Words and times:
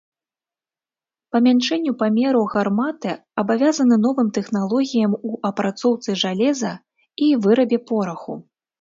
Памяншэнню 1.35 1.93
памераў 1.99 2.43
гарматы 2.55 3.11
абавязаны 3.43 3.95
новым 4.09 4.33
тэхналогіям 4.41 5.11
у 5.27 5.31
апрацоўцы 5.53 6.09
жалеза 6.27 6.73
і 7.31 7.33
вырабе 7.49 7.77
пораху. 7.91 8.33